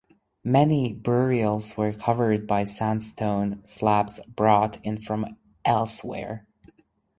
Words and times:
Many 0.43 0.93
burials 0.93 1.77
were 1.77 1.93
covered 1.93 2.47
by 2.47 2.63
sandstone 2.63 3.63
slabs 3.63 4.19
brought 4.25 4.83
in 4.83 4.99
from 4.99 5.27
elsewhere. 5.63 6.47